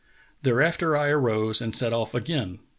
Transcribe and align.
Thereafter 0.41 0.97
I 0.97 1.09
arose 1.09 1.61
and 1.61 1.75
set 1.75 1.93
off 1.93 2.15
again. 2.15 2.57